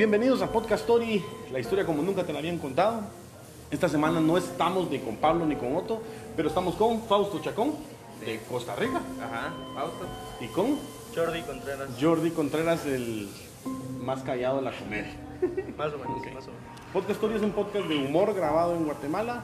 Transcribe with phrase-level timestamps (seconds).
[0.00, 1.22] Bienvenidos a Podcast Story,
[1.52, 3.02] la historia como nunca te la habían contado.
[3.70, 6.00] Esta semana no estamos ni con Pablo ni con Otto,
[6.34, 7.74] pero estamos con Fausto Chacón
[8.24, 10.06] de Costa Rica Ajá, Fausto.
[10.40, 10.78] y con
[11.14, 11.90] Jordi Contreras.
[12.00, 13.28] Jordi Contreras, el
[14.00, 15.14] más callado de la comedia.
[15.76, 16.32] Más o menos, Ok.
[16.32, 16.92] más o menos.
[16.94, 19.42] Podcast Story es un podcast de humor grabado en Guatemala,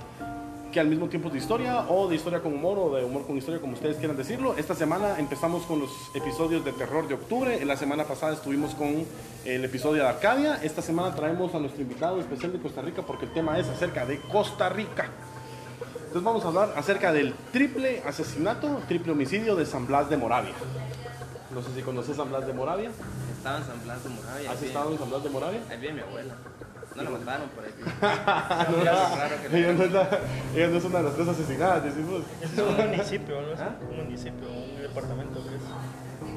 [0.76, 3.26] que al mismo tiempo es de historia, o de historia con humor, o de humor
[3.26, 4.54] con historia, como ustedes quieran decirlo.
[4.58, 7.64] Esta semana empezamos con los episodios de terror de octubre.
[7.64, 9.06] La semana pasada estuvimos con
[9.46, 10.60] el episodio de Arcadia.
[10.62, 14.04] Esta semana traemos a nuestro invitado especial de Costa Rica, porque el tema es acerca
[14.04, 15.08] de Costa Rica.
[16.08, 20.52] Entonces vamos a hablar acerca del triple asesinato, triple homicidio de San Blas de Moravia.
[21.54, 22.90] No sé si conoces San Blas de Moravia.
[23.34, 24.50] Estaba en San Blas de Moravia.
[24.50, 25.60] ¿Has estado en San Blas de Moravia?
[25.70, 26.34] Ahí vive mi abuela.
[26.96, 27.72] No la mataron por ahí.
[28.70, 29.56] no, que no.
[29.56, 30.20] ella, no es la-
[30.54, 32.22] ella no es una de las tres asesinadas, decimos.
[32.42, 33.52] Es un municipio, ¿no?
[33.52, 33.76] Es ¿Ah?
[33.90, 35.62] un municipio, un departamento que es.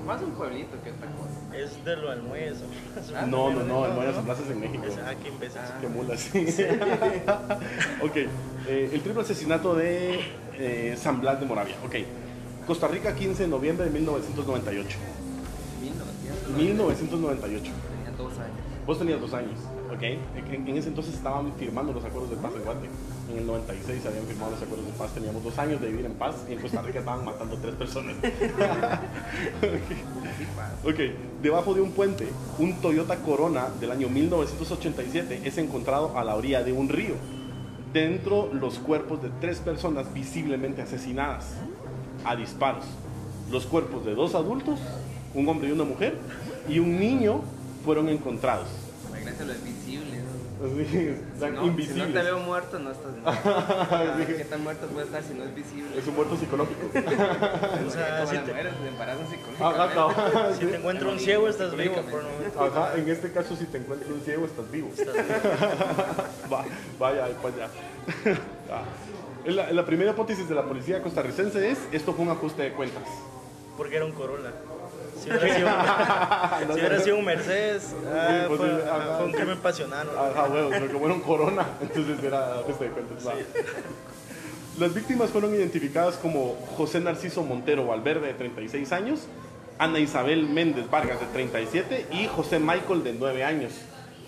[0.05, 1.55] Más un pueblito que otra cosa.
[1.57, 2.65] Es de lo almuerzo.
[2.99, 3.91] Es Ah, No, no, no, el
[4.23, 4.83] Blas es en México.
[4.87, 5.61] Es aquí en veces.
[5.63, 5.77] Ah.
[5.79, 6.39] Qué mula, sí.
[8.01, 8.15] ok,
[8.67, 10.19] eh, el triple asesinato de
[10.57, 11.75] eh, San Blas de Moravia.
[11.85, 11.95] Ok,
[12.67, 14.97] Costa Rica, 15 de noviembre de 1998.
[15.81, 16.49] 1900.
[16.57, 17.63] 1998.
[17.63, 18.49] Tenía dos años.
[18.85, 19.59] Vos tenías dos años,
[19.93, 20.03] ¿ok?
[20.03, 22.87] En, en ese entonces estaban firmando los acuerdos de paz en Guate.
[23.31, 25.13] En el 96 habían firmado los acuerdos de paz.
[25.13, 28.15] Teníamos dos años de vivir en paz y en Costa Rica estaban matando tres personas.
[30.55, 30.77] Pasa.
[30.83, 30.99] Ok,
[31.41, 32.27] debajo de un puente,
[32.57, 37.15] un Toyota Corona del año 1987 es encontrado a la orilla de un río.
[37.93, 41.53] Dentro los cuerpos de tres personas visiblemente asesinadas
[42.23, 42.85] a disparos.
[43.51, 44.79] Los cuerpos de dos adultos,
[45.33, 46.17] un hombre y una mujer,
[46.67, 47.41] y un niño
[47.83, 48.67] fueron encontrados.
[49.29, 49.69] Imagínate lo.
[50.59, 52.03] Así, Si no, invisibles.
[52.07, 53.11] si no te veo muerto, no estás.
[53.25, 55.97] Ah, ¿Qué tan muerto puede estar si no es visible?
[55.97, 56.87] Es un muerto psicológico.
[57.87, 58.51] O sea, si te,
[59.61, 60.65] Ajá, si sí.
[60.65, 62.61] te encuentra un ciego, estás vivo por un momento.
[62.61, 64.89] Ajá, en este caso si te encuentras un ciego estás vivo.
[66.51, 66.65] Va,
[66.99, 67.69] vaya, ya.
[68.69, 68.83] Ah.
[69.71, 73.03] La primera hipótesis de la policía costarricense es, esto fue un ajuste de cuentas.
[73.77, 74.51] Porque era un Corolla.
[75.21, 75.69] Si hubiera sido,
[76.73, 79.37] si hubiera sido un Mercedes, ah, pues, fue, ajá, ah, fue un sí.
[79.37, 80.07] crimen pasional.
[80.13, 80.19] ¿no?
[80.19, 83.27] Ajá, huevos, pero como era un corona, entonces era ajuste de cuentas.
[83.27, 83.33] va.
[84.79, 89.21] Las víctimas fueron identificadas como José Narciso Montero Valverde, de 36 años,
[89.77, 93.73] Ana Isabel Méndez Vargas, de 37, y José Michael, de 9 años.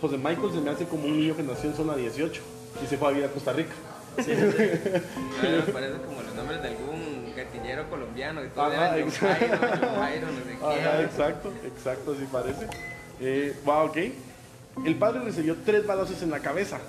[0.01, 2.41] José Michael se me hace como un niño que nació en zona 18
[2.83, 3.71] y se fue a vivir a Costa Rica.
[4.21, 7.00] Ah, me parece como los nombres de algún
[7.89, 8.43] colombiano.
[8.45, 9.57] Y todo Ajá, era John exacto.
[9.57, 10.87] Jairo, John Jairo, no sé qué.
[10.87, 12.67] Ajá, exacto, exacto, así parece.
[13.19, 13.97] Eh, va, ok.
[14.85, 16.79] El padre recibió tres balazos en la cabeza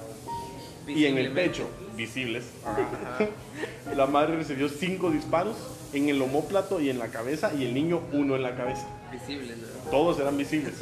[0.86, 2.44] y en el pecho, visibles.
[3.96, 5.56] La madre recibió cinco disparos
[5.92, 8.86] en el homóplato y en la cabeza y el niño uno en la cabeza.
[9.10, 9.90] Visibles, ¿no?
[9.90, 10.74] Todos eran visibles.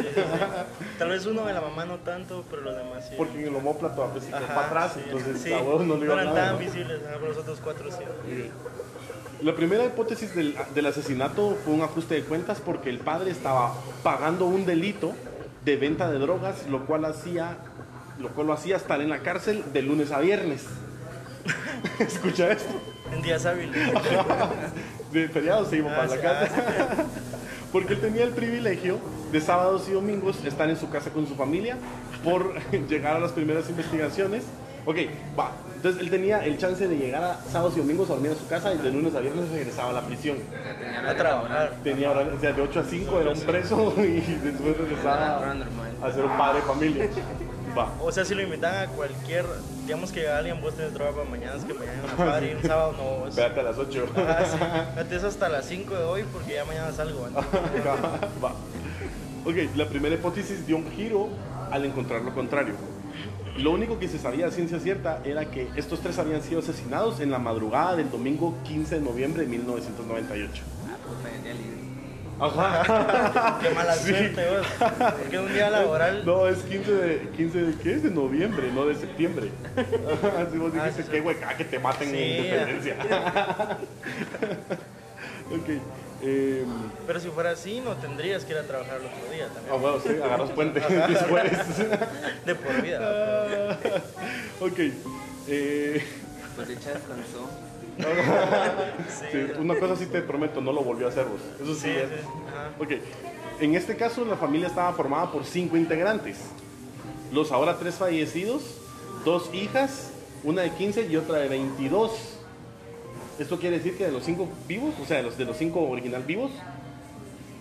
[0.99, 3.15] Tal vez uno de la mamá no tanto, pero los demás sí.
[3.17, 5.53] Porque en el homóplato a veces Ajá, para atrás, sí, entonces sí.
[5.53, 6.47] a no le iba a eran nada.
[6.47, 6.59] tan ¿no?
[6.61, 8.05] visibles, ajá, pero los otros cuatro sí.
[9.43, 13.75] La primera hipótesis del, del asesinato fue un ajuste de cuentas porque el padre estaba
[14.03, 15.13] pagando un delito
[15.65, 17.57] de venta de drogas, lo cual hacía,
[18.19, 20.67] lo cual lo hacía estar en la cárcel de lunes a viernes.
[21.99, 22.73] Escucha esto.
[23.13, 23.77] En días hábiles.
[25.13, 27.05] De feriado se iba Ah, para la sí, casa.
[27.73, 28.99] Porque él tenía el privilegio
[29.33, 31.77] de sábados y domingos estar en su casa con su familia
[32.23, 32.55] por
[32.89, 34.45] llegar a las primeras investigaciones.
[34.87, 34.97] Ok,
[35.39, 35.53] va.
[35.81, 38.47] Entonces él tenía el chance de llegar a sábados y domingos a dormir a su
[38.47, 40.37] casa y de lunes a viernes regresaba a la prisión.
[40.37, 41.73] O sea, tenía A trabajar.
[41.83, 45.55] Tenía o sea, de 8 a 5 era un preso y después regresaba
[46.03, 47.09] a ser un padre de familia.
[47.79, 47.91] Va.
[48.03, 49.47] O sea, si lo invitan a cualquier,
[49.87, 52.63] digamos que alguien vos tenés droga para mañana, es que mañana es una party, un
[52.63, 53.27] sábado no.
[53.27, 54.07] Es, Espérate a las 8.
[54.17, 54.59] Ajá, sí.
[54.93, 57.27] Fíjate, es hasta las 5 de hoy porque ya mañana salgo.
[57.31, 57.39] ¿no?
[58.45, 58.53] Va.
[59.47, 61.31] Ok, la primera hipótesis dio un giro
[61.71, 62.75] al encontrar lo contrario.
[63.59, 67.21] Lo único que se sabía a ciencia cierta era que estos tres habían sido asesinados
[67.21, 70.63] en la madrugada del domingo 15 de noviembre de 1998.
[70.87, 71.81] Ah, puta, ya libre.
[72.43, 73.59] Ajá.
[73.63, 74.09] Qué mala Sí.
[74.11, 74.67] suerte vos.
[75.21, 76.25] Porque un día laboral.
[76.25, 78.03] No, es 15 de, 15 de, ¿qué es?
[78.03, 79.51] De noviembre, no de septiembre.
[79.77, 82.97] Así vos Ah, dijiste, sí, qué hueca que te maten en Sí, independencia.
[85.53, 85.69] ok.
[86.23, 86.65] Eh,
[87.07, 89.81] Pero si fuera así, no tendrías que ir a trabajar el otro día ah, también.
[89.81, 91.53] bueno, sí, agarras puente después.
[92.47, 93.79] De por vida.
[94.61, 94.79] ok.
[95.49, 96.03] eh,
[96.57, 97.49] Pues dicha descansó.
[99.21, 101.41] Sí, sí, una cosa sí te prometo, no lo volvió a hacer vos.
[101.63, 101.81] Eso sí.
[101.83, 102.27] sí, es- sí.
[102.49, 102.71] Ajá.
[102.79, 102.93] Ok.
[103.61, 106.39] En este caso, la familia estaba formada por cinco integrantes.
[107.31, 108.63] Los ahora tres fallecidos,
[109.25, 110.11] dos hijas,
[110.45, 112.11] una de 15 y otra de 22.
[113.41, 115.81] Esto quiere decir que de los cinco vivos, o sea, de los, de los cinco
[115.89, 116.51] original vivos,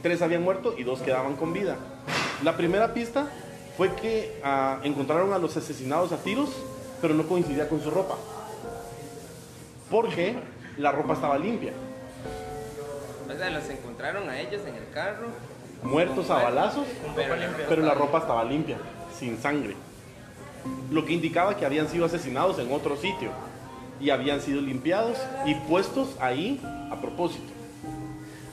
[0.03, 1.77] tres habían muerto y dos quedaban con vida.
[2.43, 3.29] La primera pista
[3.77, 6.49] fue que ah, encontraron a los asesinados a tiros,
[7.01, 8.17] pero no coincidía con su ropa.
[9.89, 10.35] Porque
[10.77, 11.71] la ropa estaba limpia.
[13.29, 15.27] O sea, los encontraron a ellos en el carro.
[15.81, 18.77] Muertos a balazos, pero la pero la estaba ropa estaba limpia,
[19.17, 19.77] sin sangre.
[20.91, 23.31] Lo que indicaba que habían sido asesinados en otro sitio
[23.99, 26.61] y habían sido limpiados y puestos ahí
[26.91, 27.51] a propósito.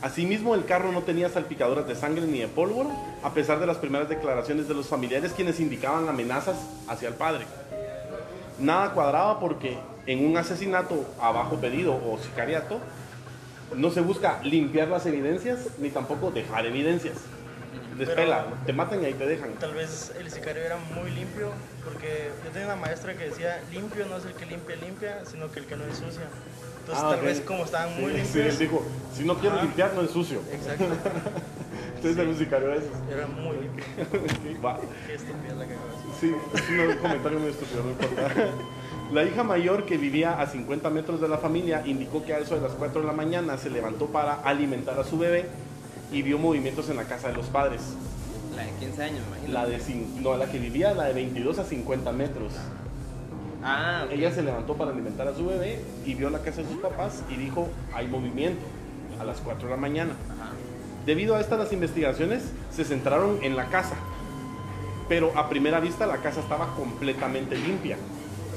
[0.03, 2.91] Asimismo, el carro no tenía salpicaduras de sangre ni de pólvora,
[3.23, 6.57] a pesar de las primeras declaraciones de los familiares quienes indicaban amenazas
[6.87, 7.47] hacia el padre.
[8.59, 12.79] Nada cuadraba porque en un asesinato a bajo pedido o sicariato
[13.75, 17.17] no se busca limpiar las evidencias ni tampoco dejar evidencias.
[17.99, 19.53] Despela, te matan y ahí te dejan.
[19.55, 21.51] Tal vez el sicario era muy limpio,
[21.85, 25.51] porque yo tenía una maestra que decía, limpio no es el que limpia, limpia, sino
[25.51, 26.27] que el que no ensucia.
[26.81, 27.25] Entonces Ah, tal ok.
[27.25, 28.83] vez como estaban muy Sí, limpios, sí, él dijo,
[29.15, 29.65] si no quiero Ajá.
[29.65, 30.41] limpiar, no ensucio.
[30.53, 30.85] exacto,
[31.97, 32.85] Entonces el musicario es.
[33.11, 33.85] era muy limpio.
[34.43, 34.79] Sí, va.
[35.07, 35.81] Qué estúpida la de decir.
[36.21, 38.31] Sí, es un comentario muy estúpido, no importa.
[39.13, 42.57] La hija mayor que vivía a 50 metros de la familia indicó que a eso
[42.57, 45.47] de las 4 de la mañana se levantó para alimentar a su bebé
[46.13, 47.81] y vio movimientos en la casa de los padres.
[48.55, 49.53] La de 15 años, me imagino.
[49.53, 49.81] La de,
[50.23, 52.53] no, la que vivía, la de 22 a 50 metros.
[53.63, 54.07] Ah.
[54.11, 57.23] Ella se levantó para alimentar a su bebé y vio la casa de sus papás
[57.31, 58.65] y dijo, hay movimiento
[59.21, 60.13] a las 4 de la mañana.
[60.31, 60.53] Ajá.
[61.07, 62.43] Debido a estas las investigaciones
[62.73, 63.95] se centraron en la casa,
[65.09, 67.97] pero a primera vista la casa estaba completamente limpia.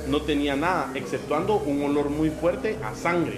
[0.08, 3.38] No tenía nada, exceptuando un olor muy fuerte a sangre,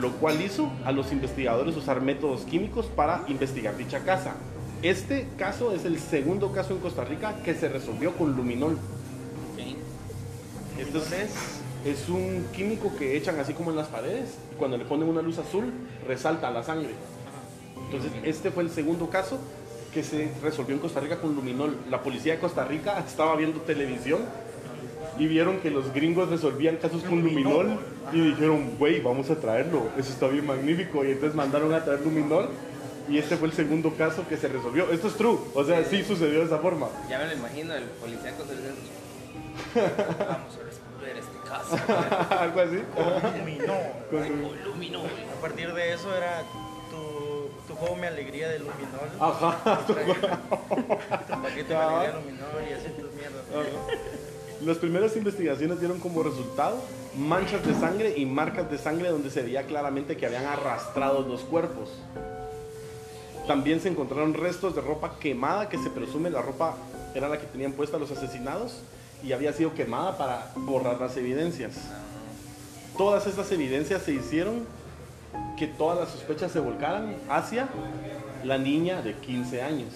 [0.00, 4.34] lo cual hizo a los investigadores usar métodos químicos para investigar dicha casa.
[4.82, 8.72] Este caso es el segundo caso en Costa Rica que se resolvió con luminol.
[8.72, 9.76] Ok.
[10.78, 14.84] Esto es, es un químico que echan así como en las paredes y cuando le
[14.86, 15.72] ponen una luz azul
[16.06, 16.94] resalta la sangre.
[17.84, 19.38] Entonces este fue el segundo caso
[19.92, 21.76] que se resolvió en Costa Rica con luminol.
[21.90, 24.20] La policía de Costa Rica estaba viendo televisión
[25.18, 27.78] y vieron que los gringos resolvían casos con luminol
[28.12, 31.04] y dijeron, güey, vamos a traerlo, eso está bien magnífico.
[31.04, 32.48] Y entonces mandaron a traer luminol
[33.08, 34.90] y este fue el segundo caso que se resolvió.
[34.90, 36.88] Esto es true, o sea, sí sucedió de esa forma.
[37.08, 38.80] Ya me lo imagino, el policía costarricense.
[39.74, 41.76] Vamos a resolver este caso.
[42.40, 42.78] Algo así.
[42.96, 44.26] Con-
[44.64, 45.00] Iluminó.
[45.00, 46.42] A partir de eso era
[46.90, 49.10] tu, tu juego Mi Alegría de Luminol.
[49.18, 49.80] Ajá.
[49.86, 49.94] Tu
[51.42, 53.44] paquete Alegría de Luminol y así tus mierdas.
[54.64, 56.76] Las primeras investigaciones dieron como resultado
[57.16, 61.40] manchas de sangre y marcas de sangre donde se veía claramente que habían arrastrado los
[61.40, 61.88] cuerpos.
[63.46, 66.76] También se encontraron restos de ropa quemada que se presume la ropa
[67.14, 68.82] era la que tenían puesta los asesinados
[69.24, 71.72] y había sido quemada para borrar las evidencias.
[72.98, 74.66] Todas estas evidencias se hicieron
[75.58, 77.66] que todas las sospechas se volcaran hacia
[78.44, 79.88] la niña de 15 años.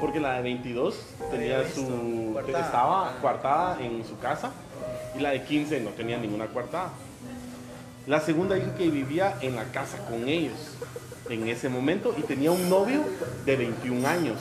[0.00, 0.94] Porque la de 22
[1.30, 1.80] tenía su.
[1.80, 2.64] visto, coartada.
[2.64, 4.52] estaba coartada en su casa
[5.16, 6.90] y la de 15 no tenía ninguna coartada.
[8.06, 10.76] La segunda hija que vivía en la casa con ellos
[11.28, 13.02] en ese momento y tenía un novio
[13.44, 14.38] de 21 años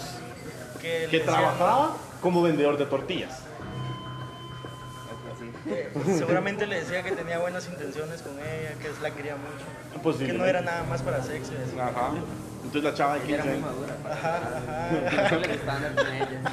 [0.81, 3.44] Que, trabajaba como vendedor de tortillas.
[5.67, 9.65] Eh, Seguramente le decía que tenía buenas intenciones con ella, que la quería mucho.
[9.93, 10.43] Que Posiblemente.
[10.43, 11.51] no era nada más para sexo.
[11.53, 11.79] así.
[11.79, 12.11] Ajá.
[12.63, 13.65] Entonces la chava de Ella 15 era muy años.
[13.71, 13.95] madura.
[14.03, 14.89] para- Ajá, ajá.
[15.35, 16.41] No le gustaba andar con ella.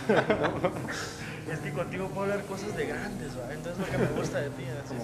[1.52, 3.52] Es que contigo puedo hablar cosas de grandes, ¿va?
[3.52, 5.02] Entonces lo que me gusta de ti, así es.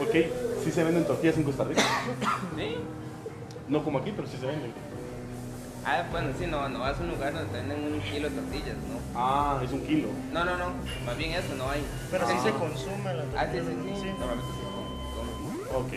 [0.00, 0.14] Ok,
[0.64, 1.82] sí se venden tortillas en Costa Rica.
[2.56, 2.76] ¿Sí?
[3.68, 4.72] No como aquí, pero sí se venden.
[5.88, 8.34] Ah, bueno, sí, no, no vas a un lugar donde te venden un kilo de
[8.34, 8.98] tortillas, ¿no?
[9.14, 10.08] Ah, es un kilo.
[10.32, 10.72] No, no, no,
[11.06, 11.80] más bien eso no hay.
[12.10, 12.42] Pero sí Ah.
[12.42, 14.00] se consume la Ah, sí, tortilla, sí, sí.
[14.02, 14.08] sí.
[14.18, 14.48] Normalmente
[15.70, 15.76] se.
[15.76, 15.92] Ok.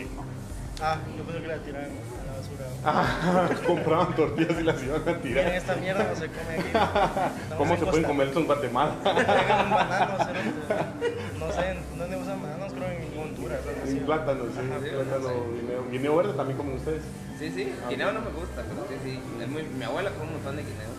[0.82, 2.66] Ah, yo pensé que la tiraban a la basura.
[2.84, 5.46] Ah, compraban tortillas y las iban a Miren, tirar.
[5.54, 6.68] esta mierda no se come aquí.
[7.42, 8.92] Estamos ¿Cómo en se pueden comer eso en Guatemala?
[9.02, 11.14] Traigan un banano, cerote.
[11.38, 12.72] no sé, ¿en ¿dónde usan bananos?
[12.72, 13.58] Creo en Honduras.
[13.66, 13.90] algo así.
[13.90, 13.96] sí.
[13.96, 14.58] Sin plátano, sí.
[14.70, 15.60] Ajá, sí, plátano, sí.
[15.60, 15.84] guineo.
[15.90, 17.02] Guineo verde también comen ustedes.
[17.40, 19.18] Sí, sí, guineo no me gusta, pero sí, sí.
[19.42, 20.90] Es muy- mi abuela come un montón de guineo.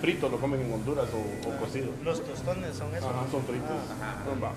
[0.00, 1.90] Frito lo comen en Honduras o, o cocido.
[2.04, 3.10] Los tostones son esos.
[3.10, 3.68] Ajá, son fritos.
[4.00, 4.52] Ah, Ajá.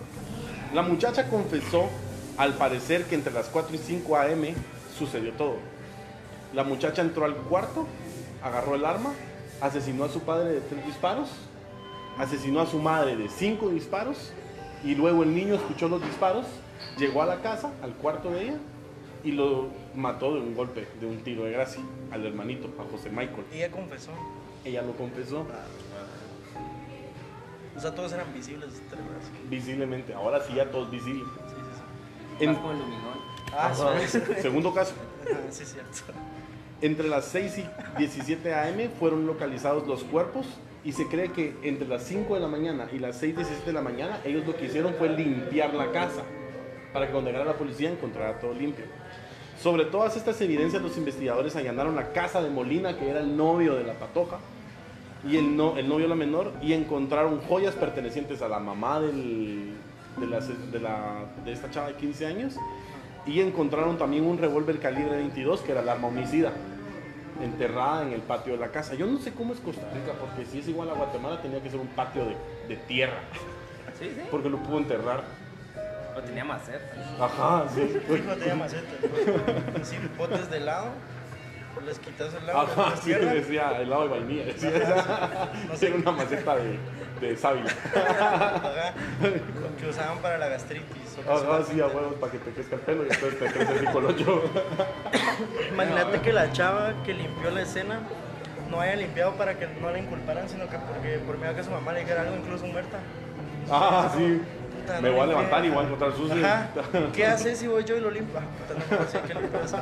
[0.74, 1.90] La muchacha confesó,
[2.38, 4.54] al parecer, que entre las 4 y 5 a.m.
[4.98, 5.56] sucedió todo.
[6.54, 7.88] La muchacha entró al cuarto,
[8.44, 9.14] agarró el arma,
[9.62, 11.30] asesinó a su padre de tres disparos,
[12.20, 14.32] asesinó a su madre de cinco disparos,
[14.84, 16.46] y luego el niño escuchó los disparos,
[16.98, 18.58] llegó a la casa, al cuarto de ella,
[19.24, 23.10] y lo mató de un golpe, de un tiro de gracia, al hermanito, a José
[23.10, 23.46] Michael.
[23.54, 24.12] Y ella confesó.
[24.64, 25.48] Ella lo confesó
[27.76, 29.24] O sea, todos eran visibles, ¿te recuerdas?
[29.50, 31.24] visiblemente, ahora sí ya todo es visible.
[31.48, 31.62] Sí, sí,
[32.38, 32.46] sí.
[32.46, 32.58] En-.
[33.54, 33.74] Ah.
[34.42, 34.94] Segundo caso.
[35.26, 36.14] Ah, sí, cierto.
[36.82, 40.48] Entre las 6 y 17 am fueron localizados los cuerpos
[40.84, 43.66] y se cree que entre las 5 de la mañana y las 6 y 17
[43.68, 46.24] de la mañana ellos lo que hicieron fue limpiar la casa
[46.92, 48.86] para que cuando llegara la policía encontrara todo limpio.
[49.62, 53.76] Sobre todas estas evidencias los investigadores allanaron la casa de Molina que era el novio
[53.76, 54.38] de la patoja
[55.28, 59.00] y el, no, el novio de la menor y encontraron joyas pertenecientes a la mamá
[59.00, 59.74] del-
[60.18, 62.56] de, la, de la- de esta chava de 15 años
[63.28, 66.52] y encontraron también un revólver calibre 22 que era el arma homicida
[67.44, 68.96] enterrada en el patio de la casa.
[68.96, 71.70] Yo no sé cómo es Costa Rica, porque si es igual a Guatemala tenía que
[71.70, 72.36] ser un patio de,
[72.68, 73.20] de tierra,
[74.00, 74.22] Sí, sí.
[74.32, 75.24] porque lo pudo enterrar.
[76.16, 76.98] O tenía macetas.
[77.20, 77.82] Ajá, sí.
[77.82, 79.88] Hijo tenía macetas.
[79.88, 80.88] Sí, botes de helado.
[81.86, 82.60] Les quitas el helado.
[82.60, 83.34] Ajá, sí, tierra.
[83.34, 84.46] decía helado de vainilla.
[84.46, 85.88] Decía, No sé.
[85.88, 86.78] Era una maceta de,
[87.22, 87.72] de sábila.
[87.96, 88.94] Ajá.
[89.80, 91.18] Que usaban para la gastritis.
[91.28, 93.86] Ajá, sí, a huevos, para que te crezca el pelo y entonces te crece el
[93.92, 94.44] colocho.
[95.72, 98.00] Imagínate que la chava que limpió la escena
[98.70, 101.64] no haya limpiado para que no la inculparan, sino que porque por miedo a que
[101.64, 103.00] su mamá le dijera algo, incluso muerta.
[103.70, 104.42] Ah, sí.
[104.82, 106.46] Puta, Me no voy a levantar y voy a encontrar sucio.
[106.46, 106.70] Ajá.
[107.14, 108.40] ¿Qué haces si voy yo y lo limpio?
[108.40, 108.74] Ah, puta,
[109.22, 109.78] no que limpio eso.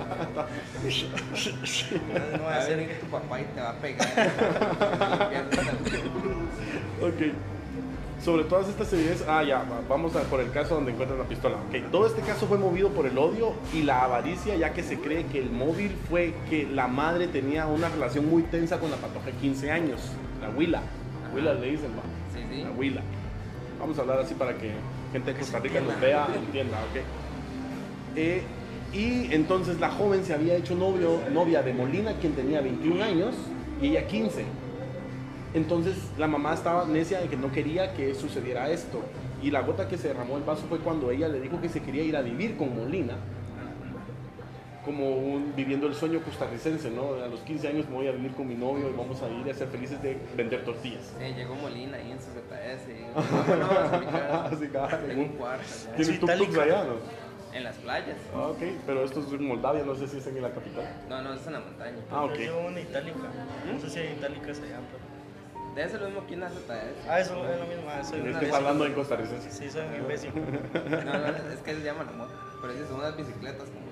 [2.37, 4.07] No Va a ser venir tu papá y te va a pegar.
[7.01, 7.33] Ok.
[8.23, 11.25] Sobre todas estas evidencias, ah, ya, va- vamos a por el caso donde encuentran la
[11.25, 11.55] pistola.
[11.69, 14.99] Ok, todo este caso fue movido por el odio y la avaricia, ya que se
[14.99, 18.97] cree que el móvil fue que la madre tenía una relación muy tensa con la
[18.97, 20.01] patoja de 15 años,
[20.41, 20.81] la Huila.
[21.33, 22.01] Huila le dicen, va.
[22.37, 22.61] Sí, sí.
[22.63, 23.01] La Huila.
[23.79, 24.71] Vamos a hablar así para que
[25.11, 27.01] gente de Costa Rica nos vea, entienda, ok.
[28.15, 28.41] Eh,
[28.93, 33.35] y entonces la joven se había hecho novio, novia de Molina, quien tenía 21 años,
[33.81, 34.43] y ella 15.
[35.53, 39.01] Entonces la mamá estaba necia de que no quería que sucediera esto.
[39.41, 41.81] Y la gota que se derramó el vaso fue cuando ella le dijo que se
[41.81, 43.15] quería ir a vivir con Molina.
[44.89, 47.13] Como un- viviendo el sueño costarricense, ¿no?
[47.23, 49.47] A los 15 años me voy a vivir con mi novio y vamos a ir
[49.47, 51.13] a ser felices de vender tortillas.
[51.15, 52.89] Sí, llegó Molina ahí en su ZS.
[54.51, 54.65] Así,
[55.11, 56.61] en un cuarto.
[56.61, 56.83] allá.
[56.85, 56.95] ¿no?
[57.55, 58.17] En las playas.
[58.33, 60.83] Ah, ok, pero esto es en Moldavia, no sé si es en la capital.
[61.07, 61.97] No, no, es en la montaña.
[62.09, 62.35] Ah, ok.
[62.39, 63.19] Yo una itálica.
[63.71, 65.75] No sé si hay itálicas allá, pero.
[65.75, 67.07] Debe ser lo mismo que una ZS.
[67.07, 67.83] Ah, eso es lo mismo.
[67.91, 69.51] Ah, soy Es una que está hablando en costarricense.
[69.51, 70.31] Sí, soy un imbécil.
[70.33, 72.31] No, no, es que se llama la moto.
[72.59, 73.88] Pero sí, son unas bicicletas con motor.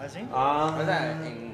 [0.00, 0.28] ¿Ah, sí?
[0.32, 1.48] Ah, O sea, en.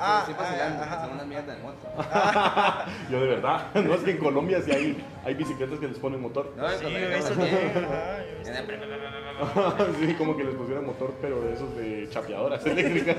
[0.00, 1.00] Ah, sí, ah, ajá.
[1.06, 1.88] son unas mierdas de moto.
[3.10, 3.66] yo de verdad.
[3.74, 6.52] No es que en Colombia sí hay, hay bicicletas que les ponen motor.
[6.56, 7.34] No, Sí, Costa yo he visto.
[9.40, 13.16] Ajá, sí, como que les pusieron motor, pero de esos de chapeadoras eléctricas.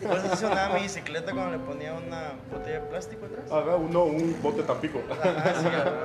[0.00, 3.50] Pues así sonaba mi bicicleta cuando le ponía una botella de plástico atrás.
[3.50, 5.00] Haga uno, un bote tampico.
[5.10, 5.54] Ajá,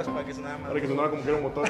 [0.03, 0.67] sí, para que sonara más.
[0.69, 1.69] Para que sonara como que era un motor.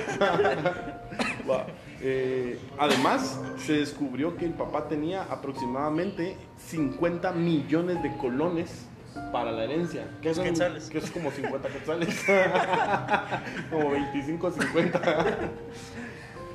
[1.49, 1.65] Va.
[2.03, 6.35] Eh, además, se descubrió que el papá tenía aproximadamente
[6.67, 8.87] 50 millones de colones
[9.31, 10.07] para la herencia.
[10.21, 10.89] Que son, Quetzales.
[10.89, 12.25] Que es como 50 quetzales.
[13.69, 15.37] como 25, 50.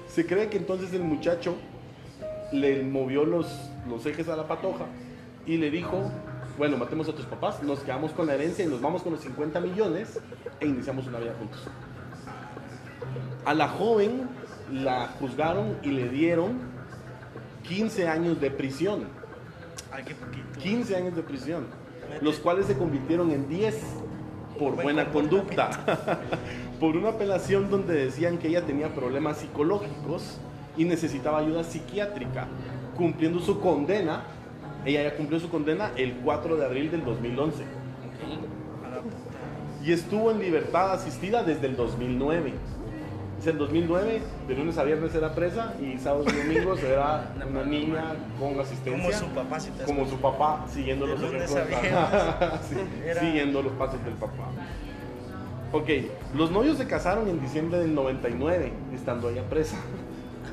[0.09, 1.57] se cree que entonces el muchacho
[2.53, 3.47] le movió los,
[3.89, 4.87] los ejes a la patoja
[5.47, 6.11] y le dijo,
[6.59, 9.21] bueno, matemos a tus papás, nos quedamos con la herencia y nos vamos con los
[9.21, 10.19] 50 millones
[10.59, 11.63] e iniciamos una vida juntos.
[13.45, 14.29] A la joven
[14.73, 16.59] la juzgaron y le dieron
[17.69, 19.05] 15 años de prisión.
[19.93, 20.47] Ay, qué poquito.
[20.61, 21.67] 15 años de prisión,
[22.21, 23.75] los cuales se convirtieron en 10
[24.59, 25.71] por Buen buena conducta.
[26.81, 30.39] por una apelación donde decían que ella tenía problemas psicológicos
[30.77, 32.47] y necesitaba ayuda psiquiátrica,
[32.97, 34.25] cumpliendo su condena.
[34.85, 37.65] Ella ya cumplió su condena el 4 de abril del 2011
[38.85, 39.17] A la puta.
[39.85, 42.53] y estuvo en libertad asistida desde el 2009.
[43.47, 47.63] Desde el 2009, de lunes a viernes era presa y sábados y domingos era una
[47.63, 48.03] niña
[48.41, 49.01] con asistencia.
[49.01, 51.79] Como su papá, si te Como su papá, siguiendo los lunes ejemplos.
[51.79, 52.61] a viernes.
[52.69, 52.77] Sí,
[53.07, 54.49] Era- Siguiendo los pasos del papá.
[55.71, 55.89] Ok,
[56.35, 59.77] los novios se casaron en diciembre del 99, estando ella presa.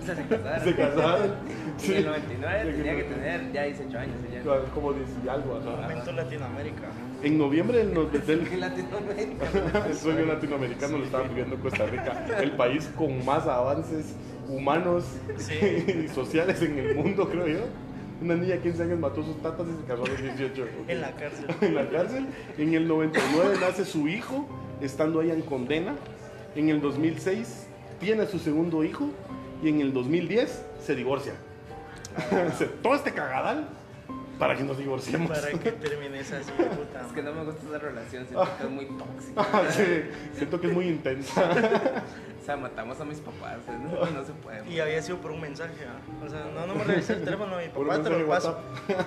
[0.16, 0.64] se casaron.
[0.64, 1.32] Se casaron.
[1.80, 1.92] Y Sí.
[1.94, 3.08] en el 99 Sí, tenía que sí.
[3.10, 4.16] tener ya 18 años.
[4.32, 4.42] ella.
[4.74, 5.82] Como 10 y algo, ajá.
[5.82, 6.82] Momento Latinoamérica.
[7.24, 7.94] En noviembre del,
[8.28, 9.46] del, Latinoamérica.
[9.88, 14.14] el sueño latinoamericano lo estaba viviendo Costa Rica, el país con más avances
[14.50, 15.06] humanos
[15.38, 15.54] Sí.
[16.06, 17.60] y sociales en el mundo, creo yo.
[18.22, 20.66] Una niña de 15 años mató a sus tatas y se casó a los 18.
[20.88, 21.46] En la cárcel.
[21.62, 22.26] en la cárcel.
[22.58, 24.48] En el 99 nace su hijo,
[24.82, 25.96] estando ella en condena.
[26.56, 27.68] En el 2006
[28.00, 29.10] tiene su segundo hijo
[29.62, 31.34] y en el 2010 se divorcia.
[32.16, 33.68] O sea, Todo este cagadal
[34.40, 35.30] para que nos divorciemos.
[35.30, 37.06] Para que termines así, puta.
[37.06, 39.64] Es que no me gusta esa relación, siento que es muy tóxica.
[39.72, 40.04] Sí,
[40.36, 41.50] siento que es muy intensa.
[42.44, 44.70] O sea, matamos a mis papás, no, no se puede.
[44.70, 46.26] Y había sido por un mensaje, ¿ah?
[46.26, 48.60] O sea, no, no me revisé el teléfono de mi papá, te lo paso.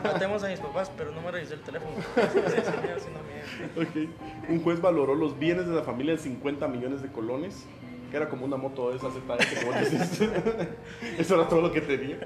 [0.03, 1.93] Matemos a mis papás, pero no me revisé el teléfono.
[1.97, 2.63] Sí, sí, sí,
[2.97, 4.09] sí, no miente.
[4.09, 4.49] Ok.
[4.49, 7.67] Un juez valoró los bienes de la familia en 50 millones de colones,
[8.11, 10.21] que era como una moto de esa ZS, como dices.
[11.19, 12.19] Eso era todo lo que tenía.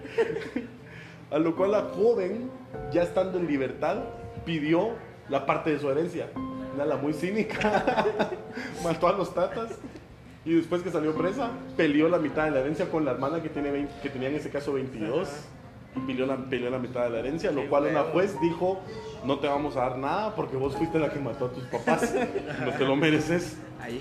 [1.31, 2.51] A lo cual la joven,
[2.93, 3.99] ya estando en libertad,
[4.45, 4.91] pidió
[5.29, 6.29] la parte de su herencia.
[6.75, 8.05] Una la muy cínica.
[8.85, 9.71] Mató a los tatas.
[10.45, 13.49] Y después que salió presa, peleó la mitad de la herencia con la hermana que,
[13.49, 15.29] tiene 20 que tenía en ese caso 22.
[15.97, 18.81] Y peleó la, peleó la mitad de la herencia, lo cual una juez dijo,
[19.25, 22.15] no te vamos a dar nada porque vos fuiste la que mató a tus papás.
[22.65, 23.57] No te lo mereces.
[23.81, 24.01] Ahí.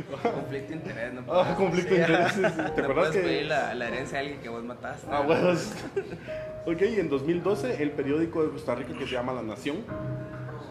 [0.22, 2.12] conflicto de interés, no Ah, conflicto de ajá.
[2.28, 2.74] intereses.
[2.74, 3.20] ¿Te no acuerdas que...?
[3.20, 5.06] pedir la, la herencia a alguien que vos mataste.
[5.10, 5.72] Ah, huevos.
[6.66, 9.78] ok, y en 2012 el periódico de Costa Rica que se llama La Nación,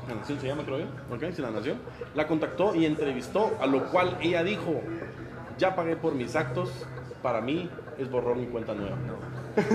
[0.08, 1.78] La Nación se llama creo yo, ok, sí, La Nación,
[2.16, 4.82] la contactó y entrevistó, a lo cual ella dijo,
[5.58, 6.70] ya pagué por mis actos,
[7.22, 8.98] para mí es borrón y cuenta nueva.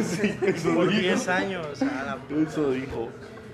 [0.03, 1.01] sí, eso Por dijo.
[1.01, 1.83] 10 años.
[1.83, 1.85] A
[2.29, 2.43] la.
[2.43, 3.09] Eso dijo.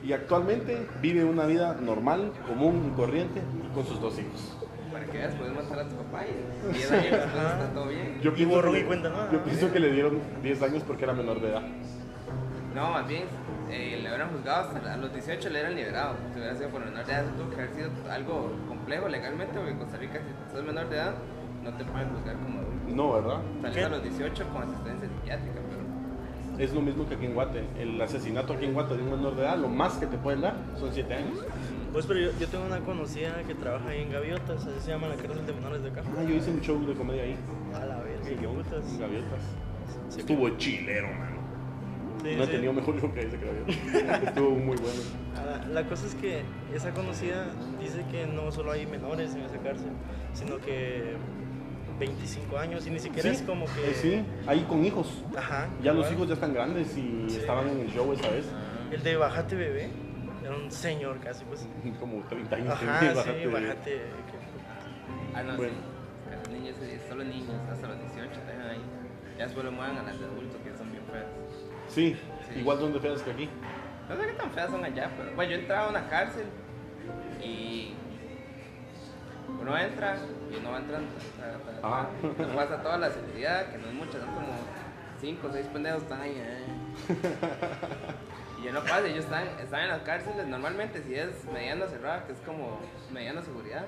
[0.04, 3.42] Y actualmente vive una vida normal, común y corriente
[3.74, 4.56] con sus dos hijos.
[5.02, 8.20] Para que veas, puedes matar a tu papá y 10 años después está todo bien.
[8.22, 9.32] Yo Y pienso, que, cuenta nueva.
[9.32, 11.62] yo pienso que le dieron 10 años porque era menor de edad.
[12.74, 13.24] No, más bien,
[13.70, 16.14] eh, le hubieran juzgado hasta a los 18 le hubieran liberado.
[16.32, 19.54] Si hubiera sido por menor de edad, eso tuvo que haber sido algo complejo legalmente,
[19.54, 21.14] porque en Costa Rica, si sos menor de edad,
[21.64, 22.94] no te pueden juzgar como adulto.
[22.94, 23.40] No, ¿verdad?
[23.74, 23.84] ¿Qué?
[23.84, 26.62] a los 18 con asistencia psiquiátrica, pero.
[26.62, 27.64] Es lo mismo que aquí en Guate.
[27.78, 30.42] El asesinato aquí en Guate de un menor de edad, lo más que te pueden
[30.42, 31.38] dar son 7 años.
[31.92, 35.08] Pues, pero yo, yo tengo una conocida que trabaja ahí en Gaviotas, así se llama
[35.08, 36.02] la cárcel de menores de acá.
[36.18, 37.36] Ah, yo hice un show de comedia ahí.
[37.74, 38.90] A la verga, qué putas.
[38.92, 39.40] En Gaviotas.
[40.08, 41.36] Sí, Estuvo chilero, mano.
[42.22, 42.52] sí, no he sí.
[42.52, 44.22] tenido mejor show que ese que Gaviotas.
[44.28, 45.00] Estuvo muy bueno.
[45.36, 46.42] Ah, La cosa es que
[46.74, 47.46] esa conocida
[47.78, 49.90] dice que no solo hay menores en esa cárcel,
[50.32, 51.16] sino que
[52.00, 53.90] 25 años y ni siquiera es como que...
[53.90, 55.22] eh, sí, ahí con hijos.
[55.36, 55.68] Ajá.
[55.82, 58.46] Ya los hijos ya están grandes y estaban en el show esa vez.
[58.90, 59.88] El de Bájate Bebé,
[60.44, 61.66] era un señor casi, pues.
[62.00, 62.72] Como 30 años.
[62.72, 63.46] Ajá, sí, bájate.
[63.48, 64.00] Bájate.
[65.34, 65.72] Ah, no, Bueno.
[65.74, 65.78] sí.
[66.30, 66.76] Que Los niños,
[67.08, 68.80] solo niños, hasta los 18 te dejan ahí.
[69.38, 71.26] Ya después lo mueven a las de adultos, que son bien feas.
[71.88, 72.16] Sí,
[72.52, 72.60] Sí.
[72.60, 73.48] igual son de feas que aquí.
[74.08, 76.46] No sé qué tan feas son allá, pero bueno, yo entraba a una cárcel
[77.42, 77.94] y
[79.60, 80.16] uno entra
[80.52, 81.08] y uno va entrando.
[81.80, 82.08] ta.
[82.54, 84.52] Pasa toda la seguridad, que no es mucha, son como
[85.20, 86.34] 5 o 6 pendejos están ahí.
[86.36, 86.64] eh.
[88.62, 92.24] Y yo no paso, ellos están, están en las cárceles normalmente, si es mediana cerrada,
[92.26, 92.78] que es como
[93.12, 93.84] mediana seguridad.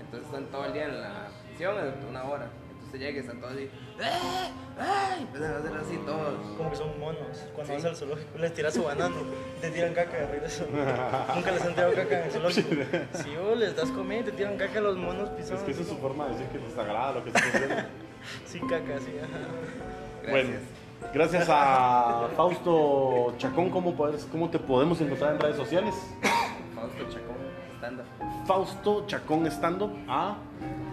[0.00, 2.48] Entonces están todo el día en la prisión, excepto una hora.
[2.70, 3.70] Entonces llega y están todos así, ¡eh!
[4.00, 5.20] ¡eh!
[5.20, 6.56] Empiezan a hacer así todos.
[6.56, 7.44] Como que son monos.
[7.54, 7.72] Cuando Sí.
[7.76, 9.16] vas al zoológico les tiras su banano
[9.58, 10.66] y te tiran caca de regreso.
[11.34, 12.70] Nunca les han tirado caca en el zoológico.
[13.12, 15.62] Si vos les das comida y te tiran caca a los monos Es pisados.
[15.64, 17.74] que esa es su forma de decir que les agrada lo que están haciendo.
[18.46, 19.14] Sí, caca, sí.
[19.22, 19.38] ajá.
[20.22, 20.30] Gracias.
[20.30, 20.58] Bueno,
[21.12, 25.94] gracias a Fausto Chacón, ¿cómo, puedes- ¿cómo te podemos encontrar en redes sociales?
[26.74, 27.36] Fausto Chacón,
[27.78, 28.46] stand up.
[28.46, 30.36] Fausto Chacón Stand Up a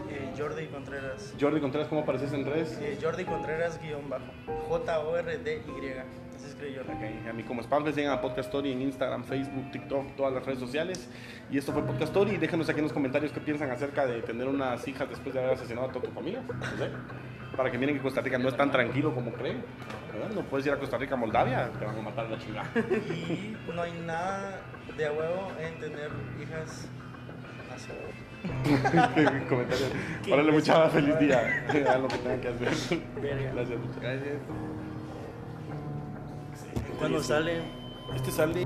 [0.10, 1.34] Eh, Jordi Contreras.
[1.40, 2.78] Jordi Contreras, ¿cómo apareces en redes?
[2.82, 4.26] Eh, Jordi Contreras guion bajo.
[4.70, 5.94] J-O-R-D-Y.
[6.36, 6.92] Así escribe Jordi.
[6.92, 10.46] Ok, A mí como Spalves llegan a Podcast Story en Instagram, Facebook, TikTok, todas las
[10.46, 11.08] redes sociales.
[11.52, 12.38] Y esto fue Podcast Story.
[12.38, 15.54] Déjenos aquí en los comentarios qué piensan acerca de tener unas hijas después de haber
[15.54, 16.42] asesinado a toda tu familia.
[16.48, 16.90] No sé.
[17.56, 19.64] Para que miren que Costa Rica no es tan tranquilo como creen.
[20.34, 22.70] No puedes ir a Costa Rica, Moldavia, te van a matar a la chingada.
[22.76, 24.62] Y no hay nada
[24.98, 26.10] de a huevo en tener
[26.42, 26.88] hijas
[27.74, 27.92] así.
[29.50, 29.92] comentarios.
[30.24, 31.66] Qué Órale, mucha feliz día.
[31.70, 33.02] Hagan lo que tengan que hacer.
[33.54, 34.02] Gracias, muchas.
[34.02, 34.38] Gracias.
[37.00, 37.62] Cuando sale
[38.16, 38.66] Este sale